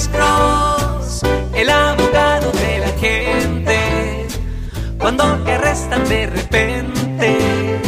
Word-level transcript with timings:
Alex 0.00 0.16
Cross, 0.16 1.22
el 1.54 1.68
abogado 1.68 2.50
de 2.52 2.78
la 2.78 2.88
gente. 2.98 4.26
Cuando 4.98 5.24
te 5.44 5.52
arrestan 5.52 6.08
de 6.08 6.26
repente, 6.26 7.80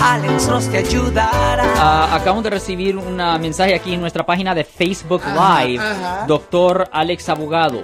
Alex 0.00 0.46
Cross 0.46 0.68
te 0.70 0.78
ayudará. 0.78 1.64
Ah, 1.78 2.14
acabamos 2.14 2.44
de 2.44 2.50
recibir 2.50 2.96
un 2.96 3.16
mensaje 3.16 3.74
aquí 3.74 3.94
en 3.94 4.02
nuestra 4.02 4.24
página 4.24 4.54
de 4.54 4.62
Facebook 4.62 5.22
Live, 5.26 5.82
doctor 6.28 6.88
Alex 6.92 7.28
Abogado. 7.28 7.82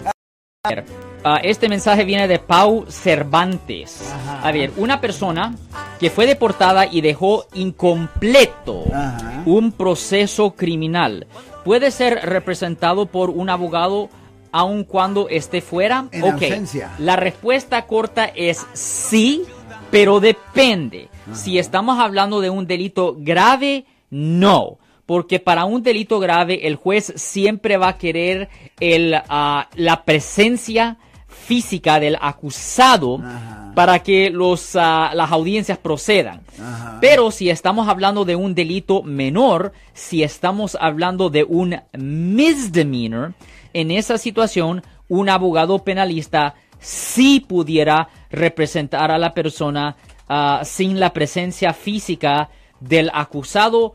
Ah, 1.24 1.40
este 1.42 1.68
mensaje 1.68 2.04
viene 2.04 2.28
de 2.28 2.38
Pau 2.38 2.86
Cervantes. 2.88 4.14
A 4.40 4.52
ver, 4.52 4.70
una 4.76 5.00
persona 5.00 5.52
que 6.02 6.10
fue 6.10 6.26
deportada 6.26 6.86
y 6.90 7.00
dejó 7.00 7.46
incompleto 7.54 8.86
Ajá. 8.92 9.44
un 9.46 9.70
proceso 9.70 10.50
criminal 10.50 11.28
puede 11.64 11.92
ser 11.92 12.28
representado 12.28 13.06
por 13.06 13.30
un 13.30 13.48
abogado 13.48 14.10
aun 14.50 14.82
cuando 14.82 15.28
esté 15.28 15.60
fuera. 15.60 16.08
En 16.10 16.24
Ok, 16.24 16.32
ausencia. 16.42 16.90
La 16.98 17.14
respuesta 17.14 17.86
corta 17.86 18.24
es 18.24 18.66
sí, 18.72 19.44
pero 19.92 20.18
depende. 20.18 21.08
Si 21.32 21.56
estamos 21.56 22.00
hablando 22.00 22.40
de 22.40 22.50
un 22.50 22.66
delito 22.66 23.14
grave, 23.16 23.86
no. 24.10 24.78
Porque 25.06 25.38
para 25.38 25.66
un 25.66 25.84
delito 25.84 26.18
grave 26.18 26.66
el 26.66 26.74
juez 26.74 27.12
siempre 27.14 27.76
va 27.76 27.90
a 27.90 27.98
querer 27.98 28.48
el, 28.80 29.14
ah, 29.28 29.68
la 29.76 30.04
presencia 30.04 30.98
física 31.28 32.00
del 32.00 32.18
acusado 32.20 33.20
para 33.74 34.00
que 34.00 34.30
los, 34.30 34.76
ah, 34.76 35.12
las 35.14 35.30
audiencias 35.30 35.78
procedan. 35.78 36.42
Pero 37.00 37.30
si 37.30 37.50
estamos 37.50 37.88
hablando 37.88 38.24
de 38.24 38.36
un 38.36 38.54
delito 38.54 39.02
menor, 39.02 39.72
si 39.92 40.22
estamos 40.22 40.76
hablando 40.80 41.30
de 41.30 41.44
un 41.44 41.80
misdemeanor, 41.96 43.34
en 43.72 43.90
esa 43.90 44.18
situación 44.18 44.82
un 45.08 45.28
abogado 45.28 45.78
penalista 45.80 46.54
sí 46.78 47.40
pudiera 47.40 48.08
representar 48.30 49.10
a 49.10 49.18
la 49.18 49.34
persona 49.34 49.96
ah, 50.28 50.62
sin 50.64 51.00
la 51.00 51.12
presencia 51.12 51.72
física 51.72 52.50
del 52.80 53.10
acusado 53.14 53.94